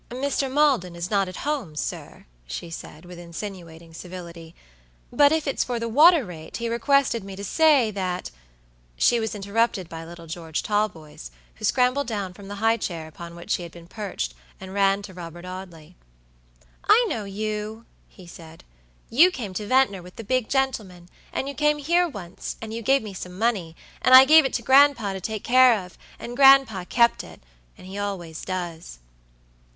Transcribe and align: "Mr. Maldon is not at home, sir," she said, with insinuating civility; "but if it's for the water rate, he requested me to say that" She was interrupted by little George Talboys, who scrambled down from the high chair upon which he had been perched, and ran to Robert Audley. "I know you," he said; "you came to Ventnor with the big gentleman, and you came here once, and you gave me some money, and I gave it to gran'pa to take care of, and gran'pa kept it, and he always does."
"Mr. 0.09 0.51
Maldon 0.51 0.95
is 0.95 1.11
not 1.11 1.29
at 1.29 1.35
home, 1.45 1.75
sir," 1.75 2.25
she 2.47 2.71
said, 2.71 3.05
with 3.05 3.19
insinuating 3.19 3.93
civility; 3.93 4.55
"but 5.13 5.31
if 5.31 5.45
it's 5.45 5.63
for 5.63 5.79
the 5.79 5.87
water 5.87 6.25
rate, 6.25 6.57
he 6.57 6.67
requested 6.67 7.23
me 7.23 7.35
to 7.35 7.43
say 7.43 7.91
that" 7.91 8.31
She 8.95 9.19
was 9.19 9.35
interrupted 9.35 9.87
by 9.89 10.03
little 10.03 10.25
George 10.25 10.63
Talboys, 10.63 11.29
who 11.53 11.65
scrambled 11.65 12.07
down 12.07 12.33
from 12.33 12.47
the 12.47 12.55
high 12.55 12.77
chair 12.77 13.07
upon 13.07 13.35
which 13.35 13.57
he 13.57 13.61
had 13.61 13.71
been 13.71 13.85
perched, 13.85 14.33
and 14.59 14.73
ran 14.73 15.03
to 15.03 15.13
Robert 15.13 15.45
Audley. 15.45 15.95
"I 16.85 17.05
know 17.07 17.25
you," 17.25 17.85
he 18.07 18.25
said; 18.25 18.63
"you 19.07 19.29
came 19.29 19.53
to 19.53 19.67
Ventnor 19.67 20.01
with 20.01 20.15
the 20.15 20.23
big 20.23 20.49
gentleman, 20.49 21.09
and 21.31 21.47
you 21.47 21.53
came 21.53 21.77
here 21.77 22.07
once, 22.09 22.55
and 22.59 22.73
you 22.73 22.81
gave 22.81 23.03
me 23.03 23.13
some 23.13 23.37
money, 23.37 23.75
and 24.01 24.15
I 24.15 24.25
gave 24.25 24.45
it 24.45 24.53
to 24.53 24.63
gran'pa 24.63 25.13
to 25.13 25.21
take 25.21 25.43
care 25.43 25.85
of, 25.85 25.95
and 26.17 26.35
gran'pa 26.35 26.85
kept 26.89 27.23
it, 27.23 27.43
and 27.77 27.85
he 27.85 27.99
always 27.99 28.41
does." 28.43 28.97